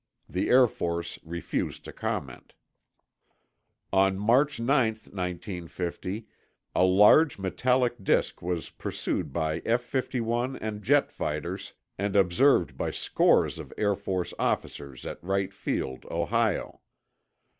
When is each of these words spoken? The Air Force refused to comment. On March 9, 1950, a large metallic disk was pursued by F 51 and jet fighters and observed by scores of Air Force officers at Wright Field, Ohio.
The 0.27 0.49
Air 0.49 0.65
Force 0.65 1.19
refused 1.23 1.85
to 1.85 1.93
comment. 1.93 2.55
On 3.93 4.17
March 4.17 4.59
9, 4.59 4.93
1950, 4.95 6.25
a 6.75 6.83
large 6.83 7.37
metallic 7.37 8.03
disk 8.03 8.41
was 8.41 8.71
pursued 8.71 9.31
by 9.31 9.61
F 9.63 9.81
51 9.83 10.55
and 10.55 10.81
jet 10.81 11.11
fighters 11.11 11.73
and 11.99 12.15
observed 12.15 12.75
by 12.75 12.89
scores 12.89 13.59
of 13.59 13.71
Air 13.77 13.93
Force 13.95 14.33
officers 14.39 15.05
at 15.05 15.23
Wright 15.23 15.53
Field, 15.53 16.07
Ohio. 16.09 16.81